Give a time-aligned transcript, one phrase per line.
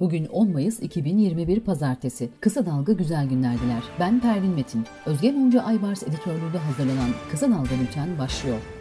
[0.00, 2.28] Bugün 10 Mayıs 2021 Pazartesi.
[2.40, 3.82] Kısa Dalga Güzel Günlerdiler.
[4.00, 4.84] Ben Pervin Metin.
[5.06, 8.75] Özge Mumcu Aybars editörlüğünde hazırlanan Kısa Dalga Bülten başlıyor.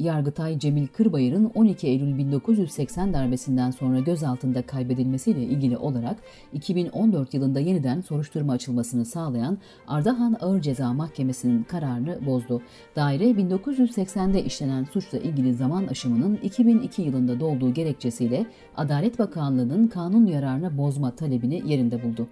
[0.00, 6.16] Yargıtay Cemil Kırbayır'ın 12 Eylül 1980 darbesinden sonra gözaltında kaybedilmesiyle ilgili olarak
[6.52, 12.62] 2014 yılında yeniden soruşturma açılmasını sağlayan Ardahan Ağır Ceza Mahkemesi'nin kararını bozdu.
[12.96, 20.78] Daire 1980'de işlenen suçla ilgili zaman aşımının 2002 yılında dolduğu gerekçesiyle Adalet Bakanlığı'nın kanun yararına
[20.78, 22.28] bozma talebini yerinde buldu.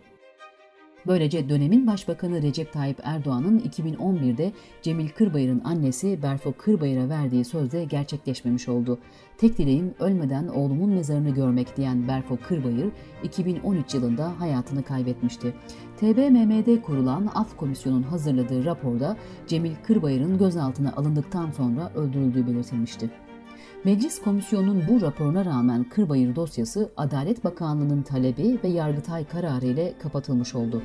[1.07, 4.53] Böylece dönemin başbakanı Recep Tayyip Erdoğan'ın 2011'de
[4.83, 8.99] Cemil Kırbayır'ın annesi Berfo Kırbayır'a verdiği sözde gerçekleşmemiş oldu.
[9.39, 12.89] Tek dileğim ölmeden oğlumun mezarını görmek diyen Berfo Kırbayır
[13.23, 15.55] 2013 yılında hayatını kaybetmişti.
[15.97, 23.11] TBMM'de kurulan Af Komisyonu'nun hazırladığı raporda Cemil Kırbayır'ın gözaltına alındıktan sonra öldürüldüğü belirtilmişti.
[23.85, 30.55] Meclis Komisyonu'nun bu raporuna rağmen Kırbayır dosyası Adalet Bakanlığı'nın talebi ve Yargıtay kararı ile kapatılmış
[30.55, 30.83] oldu.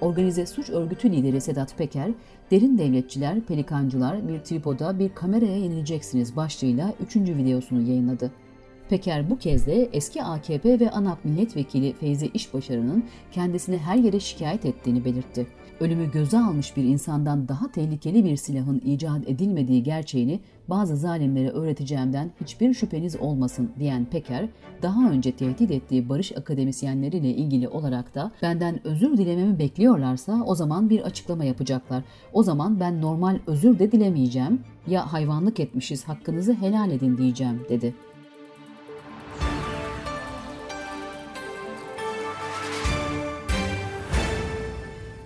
[0.00, 2.10] Organize suç örgütü lideri Sedat Peker,
[2.50, 8.30] derin devletçiler, pelikancılar bir tripoda bir kameraya yenileceksiniz başlığıyla üçüncü videosunu yayınladı.
[8.90, 14.64] Peker bu kez de eski AKP ve ANAP milletvekili Feyzi İşbaşarı'nın kendisini her yere şikayet
[14.64, 15.46] ettiğini belirtti.
[15.80, 22.30] Ölümü göze almış bir insandan daha tehlikeli bir silahın icat edilmediği gerçeğini bazı zalimlere öğreteceğimden
[22.40, 24.48] hiçbir şüpheniz olmasın diyen Peker,
[24.82, 30.90] daha önce tehdit ettiği barış akademisyenleriyle ilgili olarak da benden özür dilememi bekliyorlarsa o zaman
[30.90, 32.02] bir açıklama yapacaklar.
[32.32, 37.94] O zaman ben normal özür de dilemeyeceğim ya hayvanlık etmişiz hakkınızı helal edin diyeceğim dedi.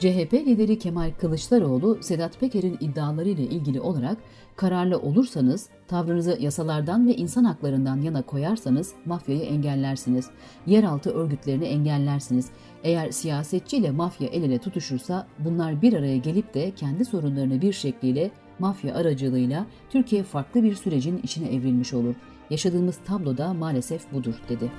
[0.05, 4.19] CHP lideri Kemal Kılıçdaroğlu, Sedat Peker'in iddiaları ile ilgili olarak
[4.57, 10.31] kararlı olursanız, tavrınızı yasalardan ve insan haklarından yana koyarsanız mafyayı engellersiniz.
[10.67, 12.51] Yeraltı örgütlerini engellersiniz.
[12.83, 17.73] Eğer siyasetçi ile mafya el ele tutuşursa bunlar bir araya gelip de kendi sorunlarını bir
[17.73, 22.15] şekliyle mafya aracılığıyla Türkiye farklı bir sürecin içine evrilmiş olur.
[22.51, 24.71] Yaşadığımız tabloda maalesef budur dedi.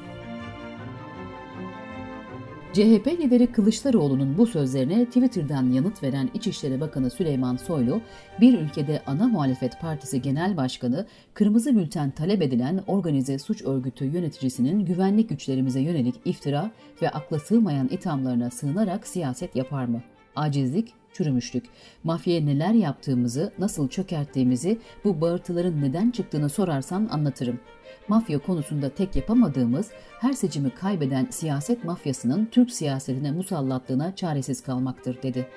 [2.75, 8.01] CHP lideri Kılıçdaroğlu'nun bu sözlerine Twitter'dan yanıt veren İçişleri Bakanı Süleyman Soylu,
[8.41, 14.85] bir ülkede ana muhalefet partisi genel başkanı kırmızı bülten talep edilen organize suç örgütü yöneticisinin
[14.85, 16.71] güvenlik güçlerimize yönelik iftira
[17.01, 20.01] ve akla sığmayan ithamlarına sığınarak siyaset yapar mı?
[20.35, 21.65] Acizlik, çürümüşlük.
[22.03, 27.59] Mafyaya neler yaptığımızı, nasıl çökerttiğimizi, bu bağırtıların neden çıktığını sorarsan anlatırım.
[28.07, 35.47] Mafya konusunda tek yapamadığımız, her seçimi kaybeden siyaset mafyasının Türk siyasetine musallatlığına çaresiz kalmaktır, dedi.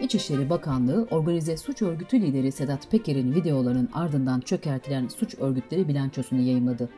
[0.00, 6.88] İçişleri Bakanlığı, organize suç örgütü lideri Sedat Peker'in videolarının ardından çökertilen suç örgütleri bilançosunu yayımladı.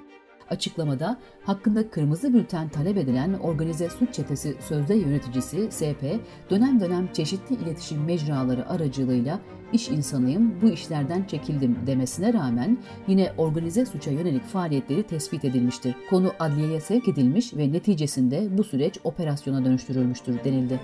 [0.51, 6.03] Açıklamada hakkında kırmızı bülten talep edilen organize suç çetesi sözde yöneticisi SP
[6.51, 9.41] dönem dönem çeşitli iletişim mecraları aracılığıyla
[9.73, 12.79] iş insanıyım bu işlerden çekildim demesine rağmen
[13.09, 15.95] yine organize suça yönelik faaliyetleri tespit edilmiştir.
[16.11, 20.81] Konu adliyeye sevk edilmiş ve neticesinde bu süreç operasyona dönüştürülmüştür denildi.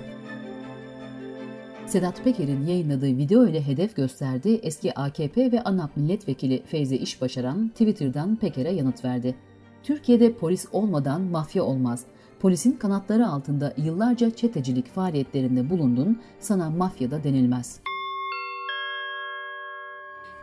[1.87, 8.37] Sedat Peker'in yayınladığı video ile hedef gösterdiği eski AKP ve ANAP milletvekili Feyzi İşbaşaran Twitter'dan
[8.37, 9.35] Peker'e yanıt verdi.
[9.87, 12.05] Türkiye'de polis olmadan mafya olmaz.
[12.41, 17.81] Polisin kanatları altında yıllarca çetecilik faaliyetlerinde bulundun, sana mafyada denilmez.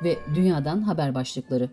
[0.04, 1.70] Ve dünyadan haber başlıkları.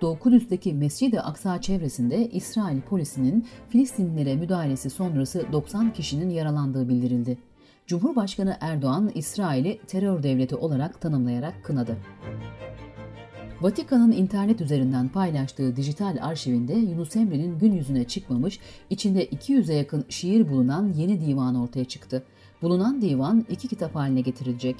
[0.00, 7.38] Doğu Kudüs'teki Mescid-i Aksa çevresinde İsrail polisinin Filistinlilere müdahalesi sonrası 90 kişinin yaralandığı bildirildi.
[7.86, 11.96] Cumhurbaşkanı Erdoğan, İsrail'i terör devleti olarak tanımlayarak kınadı.
[13.60, 20.48] Vatikan'ın internet üzerinden paylaştığı dijital arşivinde Yunus Emre'nin gün yüzüne çıkmamış, içinde 200'e yakın şiir
[20.48, 22.22] bulunan yeni divan ortaya çıktı.
[22.62, 24.76] Bulunan divan iki kitap haline getirilecek.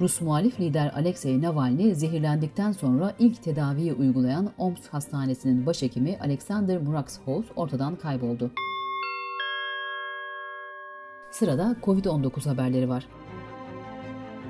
[0.00, 7.44] Rus muhalif lider Alexei Navalny zehirlendikten sonra ilk tedaviyi uygulayan Omsk Hastanesi'nin başhekimi Alexander Murakshoz
[7.56, 8.50] ortadan kayboldu.
[11.30, 13.06] Sırada Covid-19 haberleri var.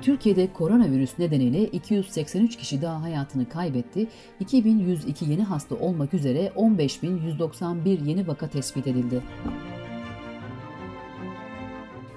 [0.05, 4.07] Türkiye'de koronavirüs nedeniyle 283 kişi daha hayatını kaybetti.
[4.39, 9.21] 2102 yeni hasta olmak üzere 15191 yeni vaka tespit edildi.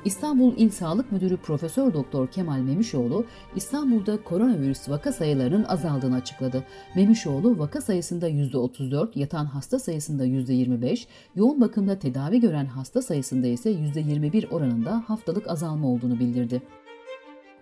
[0.05, 3.25] İstanbul İl Sağlık Müdürü Profesör Doktor Kemal Memişoğlu,
[3.57, 6.65] İstanbul'da koronavirüs vaka sayılarının azaldığını açıkladı.
[6.97, 11.07] Memişoğlu vaka sayısında %34, yatan hasta sayısında %25,
[11.37, 16.63] yoğun bakımda tedavi gören hasta sayısında ise %21 oranında haftalık azalma olduğunu bildirdi.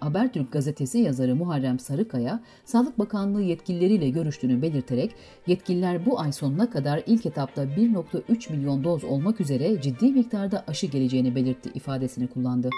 [0.06, 5.14] Habertürk gazetesi yazarı Muharrem Sarıkaya, Sağlık Bakanlığı yetkilileriyle görüştüğünü belirterek,
[5.47, 10.87] yetkililer bu ay sonuna kadar ilk etapta 1.3 milyon doz olmak üzere ciddi miktarda aşı
[10.87, 12.70] geleceğini belirtti ifadesini kullandı.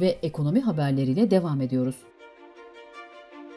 [0.00, 1.96] Ve ekonomi haberleriyle devam ediyoruz.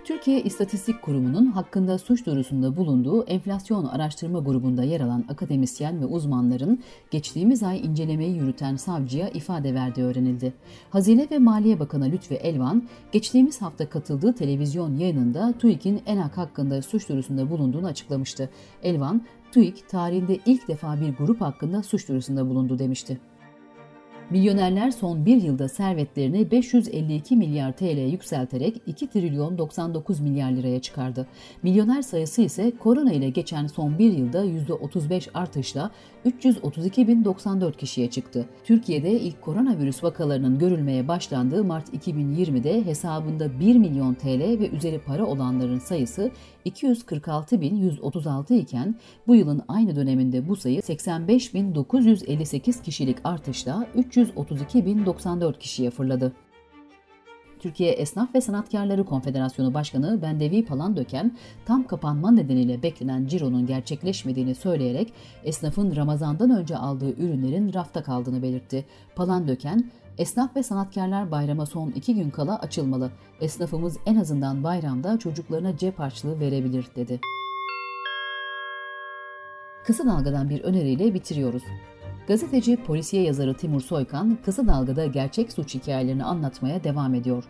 [0.09, 6.79] Türkiye İstatistik Kurumu'nun hakkında suç duyurusunda bulunduğu enflasyon araştırma grubunda yer alan akademisyen ve uzmanların
[7.11, 10.53] geçtiğimiz ay incelemeyi yürüten savcıya ifade verdiği öğrenildi.
[10.89, 17.09] Hazine ve Maliye Bakanı Lütfi Elvan, geçtiğimiz hafta katıldığı televizyon yayınında TÜİK'in ENAK hakkında suç
[17.09, 18.49] duyurusunda bulunduğunu açıklamıştı.
[18.83, 19.21] Elvan,
[19.51, 23.19] TÜİK tarihinde ilk defa bir grup hakkında suç duyurusunda bulundu demişti.
[24.31, 31.27] Milyonerler son bir yılda servetlerini 552 milyar TL yükselterek 2 trilyon 99 milyar liraya çıkardı.
[31.63, 35.91] Milyoner sayısı ise korona ile geçen son bir yılda %35 artışla
[36.25, 38.45] 332.094 kişiye çıktı.
[38.63, 45.25] Türkiye'de ilk koronavirüs vakalarının görülmeye başlandığı Mart 2020'de hesabında 1 milyon TL ve üzeri para
[45.25, 46.31] olanların sayısı
[46.65, 48.95] 246.136 iken
[49.27, 53.87] bu yılın aynı döneminde bu sayı 85.958 kişilik artışla
[54.23, 56.33] 332.094 kişiye fırladı.
[57.59, 65.13] Türkiye Esnaf ve Sanatkarları Konfederasyonu Başkanı Bendevi Palandöken tam kapanma nedeniyle beklenen cironun gerçekleşmediğini söyleyerek
[65.43, 68.85] esnafın Ramazan'dan önce aldığı ürünlerin rafta kaldığını belirtti.
[69.15, 73.11] Palandöken, Esnaf ve sanatkarlar bayrama son iki gün kala açılmalı.
[73.41, 77.19] Esnafımız en azından bayramda çocuklarına cep harçlığı verebilir dedi.
[79.83, 81.63] Kısa Dalga'dan bir öneriyle bitiriyoruz.
[82.29, 87.43] Gazeteci, polisiye yazarı Timur Soykan, Kısa Dalga'da gerçek suç hikayelerini anlatmaya devam ediyor.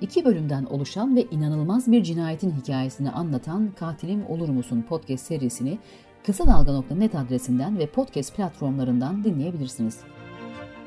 [0.00, 5.78] İki bölümden oluşan ve inanılmaz bir cinayetin hikayesini anlatan Katilim Olur Musun podcast serisini
[6.26, 10.00] Kısa Dalga.net adresinden ve podcast platformlarından dinleyebilirsiniz.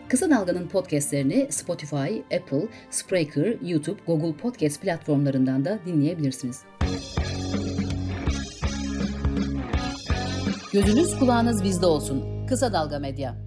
[0.07, 6.63] Kısa Dalga'nın podcastlerini Spotify, Apple, Spreaker, YouTube, Google Podcast platformlarından da dinleyebilirsiniz.
[10.73, 12.34] Gözünüz kulağınız bizde olsun.
[12.47, 13.44] Kısa Dalga Medya.